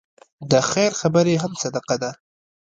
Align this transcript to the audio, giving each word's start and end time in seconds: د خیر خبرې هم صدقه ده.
د 0.51 0.53
خیر 0.71 0.91
خبرې 1.01 1.35
هم 1.43 1.53
صدقه 1.61 1.95
ده. 2.03 2.11